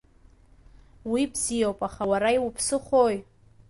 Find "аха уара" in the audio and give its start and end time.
1.87-2.29